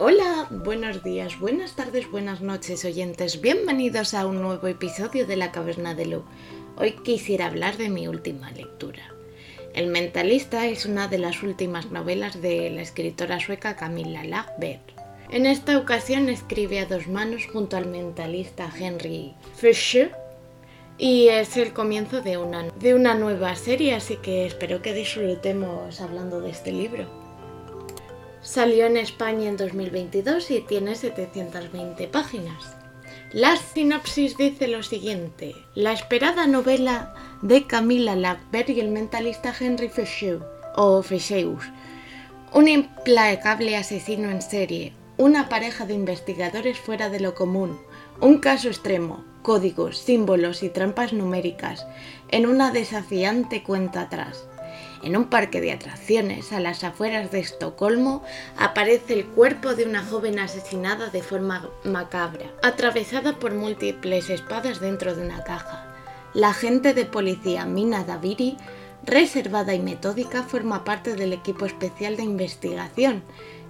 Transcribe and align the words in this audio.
Hola, 0.00 0.46
buenos 0.50 1.02
días, 1.02 1.40
buenas 1.40 1.74
tardes, 1.74 2.08
buenas 2.08 2.40
noches 2.40 2.84
oyentes, 2.84 3.40
bienvenidos 3.40 4.14
a 4.14 4.28
un 4.28 4.40
nuevo 4.40 4.68
episodio 4.68 5.26
de 5.26 5.34
La 5.34 5.50
Caverna 5.50 5.96
de 5.96 6.06
Lu. 6.06 6.22
Hoy 6.76 6.92
quisiera 6.92 7.46
hablar 7.46 7.78
de 7.78 7.88
mi 7.88 8.06
última 8.06 8.48
lectura. 8.52 9.02
El 9.74 9.88
Mentalista 9.88 10.66
es 10.68 10.86
una 10.86 11.08
de 11.08 11.18
las 11.18 11.42
últimas 11.42 11.90
novelas 11.90 12.40
de 12.40 12.70
la 12.70 12.82
escritora 12.82 13.40
sueca 13.40 13.74
Camilla 13.74 14.22
Lagerberg. 14.22 14.82
En 15.30 15.46
esta 15.46 15.76
ocasión 15.76 16.28
escribe 16.28 16.78
a 16.78 16.86
dos 16.86 17.08
manos 17.08 17.48
junto 17.52 17.76
al 17.76 17.86
mentalista 17.86 18.70
Henry 18.78 19.34
Fischer 19.56 20.14
y 20.96 21.26
es 21.26 21.56
el 21.56 21.72
comienzo 21.72 22.20
de 22.22 22.36
una, 22.36 22.70
de 22.70 22.94
una 22.94 23.16
nueva 23.16 23.56
serie, 23.56 23.96
así 23.96 24.14
que 24.18 24.46
espero 24.46 24.80
que 24.80 24.94
disfrutemos 24.94 26.00
hablando 26.00 26.40
de 26.40 26.50
este 26.50 26.70
libro. 26.70 27.27
Salió 28.42 28.86
en 28.86 28.96
España 28.96 29.48
en 29.48 29.56
2022 29.56 30.50
y 30.52 30.60
tiene 30.60 30.94
720 30.94 32.06
páginas. 32.06 32.76
La 33.32 33.56
sinopsis 33.56 34.36
dice 34.36 34.68
lo 34.68 34.82
siguiente: 34.82 35.54
La 35.74 35.92
esperada 35.92 36.46
novela 36.46 37.14
de 37.42 37.66
Camilla 37.66 38.14
Lackberg 38.14 38.70
y 38.70 38.80
el 38.80 38.90
mentalista 38.90 39.52
Henry 39.58 39.88
Fischel, 39.88 40.40
o 40.76 41.02
un 42.54 42.68
implacable 42.68 43.76
asesino 43.76 44.30
en 44.30 44.40
serie, 44.40 44.94
una 45.16 45.48
pareja 45.48 45.84
de 45.84 45.94
investigadores 45.94 46.78
fuera 46.78 47.10
de 47.10 47.20
lo 47.20 47.34
común, 47.34 47.78
un 48.20 48.38
caso 48.38 48.68
extremo, 48.68 49.24
códigos, 49.42 49.98
símbolos 49.98 50.62
y 50.62 50.70
trampas 50.70 51.12
numéricas 51.12 51.86
en 52.30 52.46
una 52.46 52.70
desafiante 52.70 53.62
cuenta 53.62 54.02
atrás. 54.02 54.46
En 55.02 55.16
un 55.16 55.26
parque 55.26 55.60
de 55.60 55.70
atracciones 55.70 56.52
a 56.52 56.58
las 56.58 56.82
afueras 56.82 57.30
de 57.30 57.38
Estocolmo 57.38 58.24
aparece 58.56 59.14
el 59.14 59.26
cuerpo 59.26 59.74
de 59.74 59.84
una 59.84 60.04
joven 60.04 60.40
asesinada 60.40 61.08
de 61.08 61.22
forma 61.22 61.70
macabra, 61.84 62.46
atravesada 62.62 63.38
por 63.38 63.54
múltiples 63.54 64.28
espadas 64.28 64.80
dentro 64.80 65.14
de 65.14 65.22
una 65.22 65.44
caja. 65.44 65.94
La 66.34 66.50
agente 66.50 66.94
de 66.94 67.04
policía 67.04 67.64
Mina 67.64 68.02
Daviri, 68.02 68.56
reservada 69.04 69.72
y 69.74 69.78
metódica, 69.78 70.42
forma 70.42 70.84
parte 70.84 71.14
del 71.14 71.32
equipo 71.32 71.64
especial 71.64 72.16
de 72.16 72.24
investigación 72.24 73.22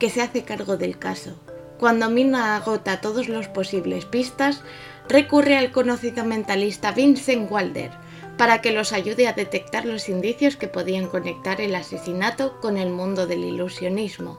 que 0.00 0.10
se 0.10 0.22
hace 0.22 0.42
cargo 0.42 0.76
del 0.76 0.98
caso. 0.98 1.36
Cuando 1.78 2.10
Mina 2.10 2.56
agota 2.56 3.00
todos 3.00 3.28
los 3.28 3.46
posibles 3.46 4.04
pistas, 4.06 4.62
recurre 5.08 5.56
al 5.56 5.70
conocido 5.70 6.24
mentalista 6.24 6.90
Vincent 6.90 7.50
Walder 7.50 7.92
para 8.38 8.60
que 8.60 8.72
los 8.72 8.92
ayude 8.92 9.28
a 9.28 9.32
detectar 9.32 9.84
los 9.84 10.08
indicios 10.08 10.56
que 10.56 10.68
podían 10.68 11.06
conectar 11.06 11.60
el 11.60 11.74
asesinato 11.74 12.60
con 12.60 12.76
el 12.76 12.90
mundo 12.90 13.26
del 13.26 13.44
ilusionismo. 13.44 14.38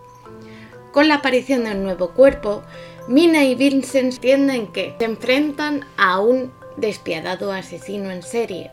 Con 0.92 1.08
la 1.08 1.16
aparición 1.16 1.64
de 1.64 1.72
un 1.72 1.84
nuevo 1.84 2.12
cuerpo, 2.12 2.64
Mina 3.08 3.44
y 3.44 3.56
Vincent 3.56 4.14
entienden 4.14 4.68
que 4.68 4.96
se 4.98 5.06
enfrentan 5.06 5.86
a 5.98 6.20
un 6.20 6.54
despiadado 6.78 7.52
asesino 7.52 8.12
en 8.12 8.24
serie 8.24 8.72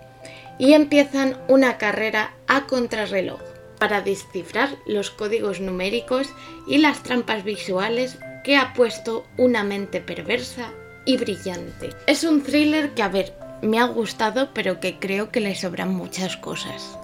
y 0.58 0.74
empiezan 0.74 1.40
una 1.48 1.78
carrera 1.78 2.34
a 2.46 2.66
contrarreloj 2.66 3.40
para 3.78 4.02
descifrar 4.02 4.76
los 4.86 5.10
códigos 5.10 5.60
numéricos 5.60 6.28
y 6.66 6.78
las 6.78 7.02
trampas 7.02 7.44
visuales 7.44 8.18
que 8.44 8.56
ha 8.56 8.74
puesto 8.74 9.26
una 9.38 9.64
mente 9.64 10.00
perversa 10.00 10.70
y 11.06 11.16
brillante. 11.16 11.90
Es 12.06 12.24
un 12.24 12.42
thriller 12.42 12.90
que, 12.90 13.02
a 13.02 13.08
ver, 13.08 13.34
me 13.62 13.78
ha 13.78 13.84
gustado, 13.84 14.50
pero 14.54 14.80
que 14.80 14.98
creo 14.98 15.30
que 15.30 15.40
le 15.40 15.54
sobran 15.54 15.94
muchas 15.94 16.36
cosas. 16.36 16.98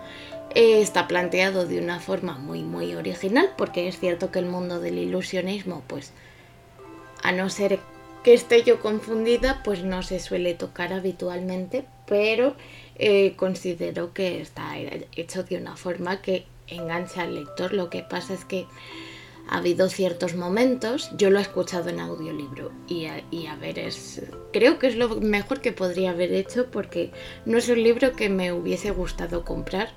Está 0.55 1.07
planteado 1.07 1.67
de 1.67 1.79
una 1.79 2.01
forma 2.01 2.39
muy, 2.39 2.63
muy 2.63 2.95
original, 2.95 3.51
porque 3.59 3.89
es 3.89 3.99
cierto 3.99 4.31
que 4.31 4.39
el 4.39 4.47
mundo 4.47 4.81
del 4.81 4.99
ilusionismo, 4.99 5.83
pues, 5.87 6.13
a 7.23 7.33
no 7.33 7.51
ser 7.51 7.79
que 8.23 8.35
esté 8.35 8.63
yo 8.63 8.81
confundida, 8.81 9.61
pues 9.63 9.85
no 9.85 10.03
se 10.03 10.19
suele 10.19 10.55
tocar 10.55 10.93
habitualmente, 10.93 11.85
pero 12.07 12.57
eh, 12.97 13.35
considero 13.37 14.13
que 14.13 14.41
está 14.41 14.77
hecho 15.15 15.45
de 15.45 15.57
una 15.59 15.77
forma 15.77 16.23
que 16.23 16.47
engancha 16.67 17.23
al 17.23 17.35
lector. 17.35 17.73
Lo 17.73 17.91
que 17.91 18.03
pasa 18.03 18.35
es 18.35 18.45
que 18.45 18.67
ha 19.49 19.59
habido 19.59 19.89
ciertos 19.89 20.35
momentos, 20.35 21.11
yo 21.17 21.31
lo 21.31 21.39
he 21.39 21.43
escuchado 21.43 21.89
en 21.89 22.01
audiolibro 22.01 22.73
y 22.89 23.07
a, 23.07 23.57
ver, 23.57 23.79
es, 23.79 24.23
creo 24.53 24.79
que 24.79 24.89
es 24.89 24.97
lo 24.97 25.21
mejor 25.21 25.61
que 25.61 25.73
podría 25.73 26.11
haber 26.11 26.33
hecho 26.33 26.71
porque 26.71 27.13
no 27.45 27.59
es 27.59 27.69
un 27.69 27.83
libro 27.83 28.13
que 28.13 28.29
me 28.29 28.53
hubiese 28.53 28.91
gustado 28.91 29.45
comprar 29.45 29.91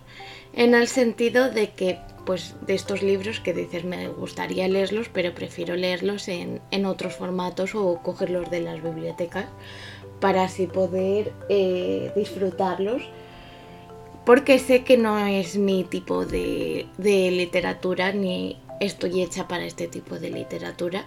en 0.54 0.76
el 0.76 0.88
sentido 0.88 1.50
de 1.50 1.72
que 1.72 2.00
pues 2.26 2.56
de 2.66 2.76
estos 2.76 3.02
libros 3.02 3.40
que 3.40 3.54
dices 3.54 3.86
me 3.86 4.08
gustaría 4.08 4.68
leerlos 4.68 5.10
pero 5.12 5.34
prefiero 5.34 5.76
leerlos 5.76 6.28
en, 6.28 6.62
en 6.70 6.86
otros 6.86 7.16
formatos 7.16 7.74
o 7.74 8.02
cogerlos 8.04 8.52
de 8.52 8.62
las 8.62 8.84
bibliotecas 8.84 9.46
para 10.20 10.44
así 10.44 10.68
poder 10.68 11.34
eh, 11.50 12.12
disfrutarlos 12.16 13.02
porque 14.26 14.60
sé 14.60 14.84
que 14.84 14.98
no 14.98 15.18
es 15.18 15.58
mi 15.58 15.84
tipo 15.84 16.26
de, 16.26 16.86
de 16.98 17.32
literatura 17.32 18.12
ni 18.12 18.58
estoy 18.80 19.22
hecha 19.22 19.48
para 19.48 19.66
este 19.66 19.88
tipo 19.88 20.20
de 20.20 20.30
literatura, 20.30 21.06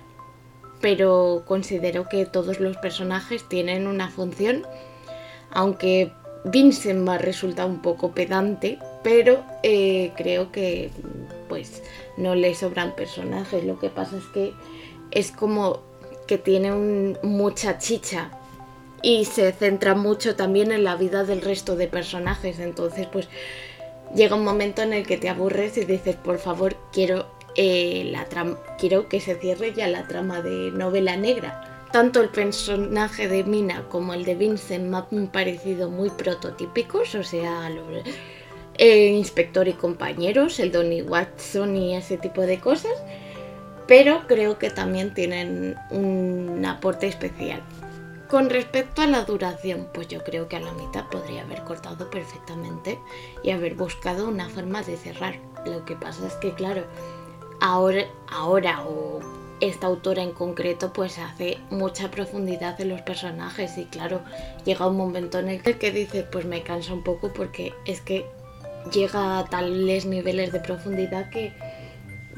pero 0.81 1.45
considero 1.47 2.09
que 2.09 2.27
todos 2.27 2.61
los 2.61 2.77
personajes 2.77 3.49
tienen 3.49 3.87
una 3.87 4.11
función, 4.11 4.67
aunque 5.51 6.13
Vincent 6.45 7.01
me 7.01 7.19
resulta 7.19 7.67
un 7.67 7.83
poco 7.83 8.13
pedante, 8.13 8.79
pero 9.03 9.45
eh, 9.63 10.13
creo 10.17 10.51
que 10.51 10.91
pues 11.49 11.83
no 12.17 12.35
le 12.35 12.55
sobran 12.55 12.95
personajes. 12.97 13.65
Lo 13.65 13.79
que 13.79 13.91
pasa 13.91 14.17
es 14.17 14.25
que 14.35 14.53
es 15.11 15.31
como 15.31 15.81
que 16.27 16.39
tiene 16.39 17.17
mucha 17.23 17.79
chicha 17.79 18.31
y 19.03 19.25
se 19.25 19.53
centra 19.53 19.95
mucho 19.95 20.37
también 20.37 20.73
en 20.73 20.85
la 20.85 20.97
vida 20.97 21.25
del 21.25 21.43
resto 21.43 21.77
de 21.77 21.89
personajes. 21.89 22.59
Entonces, 22.59 23.07
pues 23.07 23.29
llega 24.15 24.37
un 24.37 24.45
momento 24.45 24.83
en 24.83 24.93
el 24.93 25.07
que 25.07 25.19
te 25.19 25.29
aburres 25.29 25.77
y 25.77 25.85
dices, 25.85 26.17
por 26.17 26.39
favor, 26.39 26.77
quiero 26.93 27.27
eh, 27.57 28.09
la 28.11 28.27
quiero 28.79 29.09
que 29.09 29.21
se 29.21 29.37
cierre 29.37 29.73
ya 29.73 29.89
la 29.89 30.07
trama 30.09 30.43
de 30.43 30.71
novela 30.71 31.17
negra. 31.17 31.89
Tanto 31.93 32.23
el 32.23 32.31
personaje 32.31 33.29
de 33.29 33.45
Mina 33.45 33.85
como 33.91 34.15
el 34.15 34.25
de 34.25 34.35
Vincent 34.35 34.87
me 34.87 34.97
han 34.97 35.27
parecido 35.29 35.91
muy 35.91 36.09
prototípicos, 36.09 37.15
o 37.15 37.23
sea, 37.23 37.69
el 37.69 38.03
eh, 38.79 39.09
inspector 39.09 39.69
y 39.69 39.75
compañeros, 39.75 40.59
el 40.59 40.73
Donny 40.73 41.03
Watson 41.03 41.77
y 41.77 41.95
ese 41.95 42.17
tipo 42.17 42.41
de 42.41 42.59
cosas, 42.59 42.93
pero 43.87 44.23
creo 44.27 44.59
que 44.59 44.71
también 44.71 45.13
tienen 45.13 45.77
un 45.91 46.65
aporte 46.65 47.07
especial. 47.09 47.63
Con 48.33 48.49
respecto 48.49 49.03
a 49.03 49.07
la 49.07 49.25
duración, 49.27 49.89
pues 49.93 50.09
yo 50.09 50.25
creo 50.25 50.49
que 50.49 50.57
a 50.57 50.61
la 50.61 50.73
mitad 50.73 51.05
podría 51.11 51.43
haber 51.43 51.63
cortado 51.65 52.09
perfectamente 52.09 52.99
y 53.43 53.51
haber 53.51 53.75
buscado 53.75 54.27
una 54.27 54.49
forma 54.49 54.83
de 54.83 54.97
cerrar. 54.97 55.35
Lo 55.67 55.85
que 55.85 55.97
pasa 55.97 56.27
es 56.27 56.33
que, 56.37 56.55
claro, 56.55 56.85
ahora, 57.63 58.07
ahora 58.29 58.85
o 58.85 59.21
esta 59.61 59.87
autora 59.87 60.23
en 60.23 60.33
concreto 60.33 60.93
pues 60.93 61.19
hace 61.19 61.59
mucha 61.71 62.11
profundidad 62.11 62.79
en 62.81 62.89
los 62.89 63.01
personajes 63.03 63.79
y 63.79 63.85
claro, 63.85 64.21
llega 64.65 64.89
un 64.89 64.97
momento 64.97 65.39
en 65.39 65.49
el 65.49 65.63
que 65.63 65.93
dice 65.93 66.25
pues 66.25 66.45
me 66.45 66.63
cansa 66.63 66.93
un 66.93 67.05
poco 67.05 67.33
porque 67.33 67.73
es 67.87 68.01
que 68.01 68.27
llega 68.93 69.39
a 69.39 69.45
tales 69.45 70.05
niveles 70.07 70.51
de 70.51 70.59
profundidad 70.59 71.31
que 71.31 71.53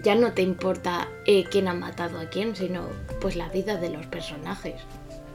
ya 0.02 0.14
no 0.14 0.32
te 0.34 0.42
importa 0.42 1.08
eh, 1.24 1.44
quién 1.50 1.68
ha 1.68 1.74
matado 1.74 2.18
a 2.20 2.28
quién, 2.28 2.54
sino 2.54 2.82
pues 3.22 3.34
la 3.34 3.48
vida 3.48 3.76
de 3.76 3.88
los 3.88 4.04
personajes. 4.06 4.74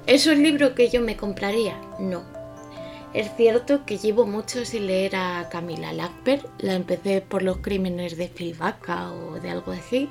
¿Es 0.06 0.28
un 0.28 0.44
libro 0.44 0.76
que 0.76 0.90
yo 0.90 1.02
me 1.02 1.18
compraría? 1.18 1.82
No, 1.98 2.24
es 3.14 3.36
cierto 3.36 3.86
que 3.86 3.98
llevo 3.98 4.26
mucho 4.26 4.66
sin 4.66 4.88
leer 4.88 5.16
a 5.16 5.50
Camila 5.50 5.94
Lackberg, 5.94 6.46
la 6.60 6.76
empecé 6.76 7.22
por 7.22 7.42
los 7.42 7.58
crímenes 7.58 8.18
de 8.18 8.28
Filvaca 8.28 9.12
o 9.12 9.40
de 9.40 9.50
algo 9.50 9.72
así, 9.72 10.10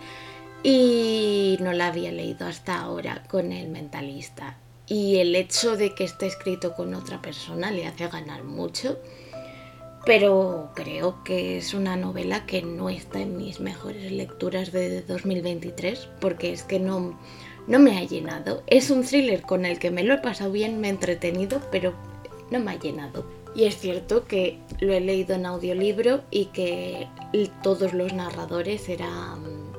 y 0.62 1.56
no 1.60 1.72
la 1.72 1.88
había 1.88 2.10
leído 2.10 2.47
hasta 2.47 2.81
ahora 2.81 3.22
con 3.28 3.52
El 3.52 3.69
Mentalista. 3.69 4.58
Y 4.87 5.19
el 5.19 5.37
hecho 5.37 5.76
de 5.76 5.94
que 5.94 6.05
esté 6.05 6.26
escrito 6.26 6.75
con 6.75 6.94
otra 6.94 7.20
persona 7.22 7.70
le 7.70 7.87
hace 7.87 8.08
ganar 8.08 8.43
mucho, 8.43 8.99
pero 10.05 10.70
creo 10.75 11.22
que 11.22 11.58
es 11.58 11.75
una 11.75 11.96
novela 11.96 12.46
que 12.46 12.62
no 12.62 12.88
está 12.88 13.20
en 13.20 13.37
mis 13.37 13.61
mejores 13.61 14.11
lecturas 14.11 14.72
de 14.72 15.02
2023, 15.02 16.08
porque 16.20 16.52
es 16.52 16.62
que 16.62 16.81
no, 16.81 17.19
no 17.67 17.78
me 17.78 17.99
ha 17.99 18.05
llenado. 18.05 18.62
Es 18.67 18.90
un 18.90 19.05
thriller 19.05 19.43
con 19.43 19.67
el 19.67 19.78
que 19.78 19.90
me 19.90 20.02
lo 20.02 20.14
he 20.14 20.19
pasado 20.19 20.50
bien, 20.50 20.81
me 20.81 20.88
he 20.88 20.90
entretenido, 20.90 21.61
pero 21.70 21.93
no 22.50 22.60
me 22.60 22.72
ha 22.72 22.78
llenado. 22.78 23.24
Y 23.54 23.64
es 23.64 23.78
cierto 23.78 24.24
que 24.24 24.58
lo 24.80 24.92
he 24.92 25.00
leído 25.00 25.34
en 25.34 25.46
audiolibro 25.46 26.22
y 26.30 26.46
que 26.46 27.08
todos 27.62 27.92
los 27.92 28.12
narradores 28.12 28.88
eran, 28.88 29.72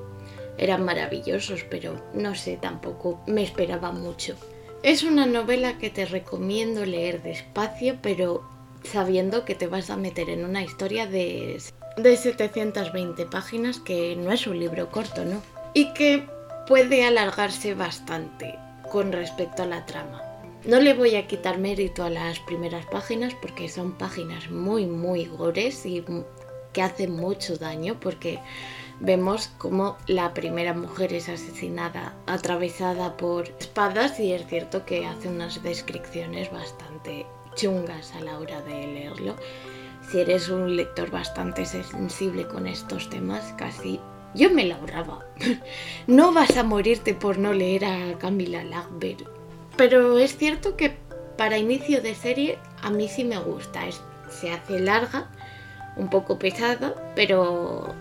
eran 0.58 0.84
maravillosos, 0.84 1.64
pero 1.70 1.96
no 2.14 2.36
sé, 2.36 2.58
tampoco 2.58 3.22
me 3.28 3.44
esperaba 3.44 3.92
mucho. 3.92 4.36
Es 4.82 5.04
una 5.04 5.26
novela 5.26 5.78
que 5.78 5.90
te 5.90 6.06
recomiendo 6.06 6.86
leer 6.86 7.22
despacio, 7.22 7.98
pero 8.02 8.44
sabiendo 8.84 9.46
que 9.46 9.56
te 9.56 9.68
vas 9.68 9.90
a 9.90 9.98
meter 9.98 10.30
en 10.30 10.46
una 10.46 10.64
historia 10.64 11.06
de, 11.06 11.62
de 11.98 12.18
720 12.18 13.26
páginas, 13.26 13.80
que 13.80 14.16
no 14.16 14.32
es 14.32 14.48
un 14.48 14.60
libro 14.60 14.90
corto, 14.90 15.26
¿no? 15.26 15.42
Y 15.74 15.94
que 15.94 16.28
puede 16.68 17.04
alargarse 17.06 17.74
bastante 17.74 18.58
con 18.90 19.12
respecto 19.12 19.64
a 19.64 19.66
la 19.66 19.86
trama. 19.86 20.29
No 20.66 20.82
le 20.82 20.94
voy 20.94 21.16
a 21.16 21.26
quitar 21.26 21.58
mérito 21.58 22.04
a 22.04 22.10
las 22.10 22.40
primeras 22.40 22.86
páginas 22.88 23.34
porque 23.34 23.70
son 23.70 23.94
páginas 23.94 24.52
muy, 24.52 24.86
muy 24.86 25.26
gores 25.26 25.86
y 25.86 26.04
que 26.74 26.82
hacen 26.82 27.16
mucho 27.16 27.58
daño 27.58 27.98
porque 27.98 28.40
vemos 29.00 29.48
como 29.58 29.98
la 30.08 30.34
primera 30.34 30.74
mujer 30.74 31.14
es 31.14 31.30
asesinada 31.30 32.14
atravesada 32.28 33.16
por 33.16 33.48
espadas 33.58 34.20
y 34.20 34.34
es 34.34 34.46
cierto 34.48 34.86
que 34.86 35.06
hace 35.06 35.30
unas 35.30 35.64
descripciones 35.64 36.52
bastante 36.52 37.26
chungas 37.56 38.14
a 38.16 38.20
la 38.20 38.38
hora 38.38 38.62
de 38.62 38.86
leerlo. 38.86 39.36
Si 40.12 40.20
eres 40.20 40.50
un 40.50 40.76
lector 40.76 41.10
bastante 41.10 41.66
sensible 41.66 42.46
con 42.46 42.68
estos 42.68 43.10
temas, 43.10 43.54
casi 43.58 44.02
yo 44.36 44.50
me 44.50 44.66
la 44.66 44.76
ahorraba. 44.76 45.26
no 46.08 46.34
vas 46.34 46.58
a 46.58 46.64
morirte 46.64 47.14
por 47.14 47.38
no 47.38 47.54
leer 47.54 47.86
a 47.86 48.18
Camila 48.18 48.62
Lagbert. 48.64 49.39
Pero 49.80 50.20
es 50.20 50.36
cierto 50.36 50.76
que 50.76 50.98
para 51.38 51.58
inicio 51.58 52.02
de 52.02 52.14
serie 52.14 52.60
a 52.82 52.90
mí 52.90 53.08
sí 53.08 53.24
me 53.24 53.40
gusta. 53.40 53.80
se 54.30 54.52
hace 54.52 54.78
larga, 54.78 55.30
un 55.96 56.10
poco 56.10 56.38
pesada, 56.38 57.14
pero 57.16 57.96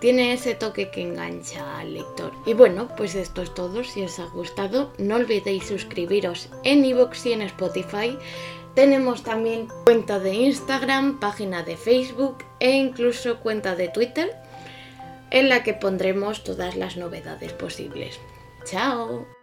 tiene 0.00 0.32
ese 0.32 0.54
toque 0.54 0.90
que 0.90 1.02
engancha 1.02 1.78
al 1.78 1.92
lector. 1.92 2.32
Y 2.46 2.54
bueno, 2.54 2.88
pues 2.96 3.14
esto 3.14 3.42
es 3.42 3.52
todo. 3.52 3.84
Si 3.84 4.02
os 4.02 4.18
ha 4.20 4.24
gustado, 4.24 4.94
no 4.96 5.16
olvidéis 5.16 5.66
suscribiros 5.66 6.48
en 6.64 6.82
iVoox 6.82 7.26
y 7.26 7.32
en 7.34 7.42
Spotify. 7.42 8.16
Tenemos 8.74 9.22
también 9.22 9.68
cuenta 9.84 10.18
de 10.18 10.32
Instagram, 10.32 11.20
página 11.20 11.62
de 11.62 11.76
Facebook 11.76 12.38
e 12.58 12.70
incluso 12.70 13.38
cuenta 13.40 13.76
de 13.76 13.88
Twitter 13.88 14.34
en 15.30 15.50
la 15.50 15.62
que 15.62 15.74
pondremos 15.74 16.42
todas 16.42 16.74
las 16.74 16.96
novedades 16.96 17.52
posibles. 17.52 18.18
¡Chao! 18.64 19.41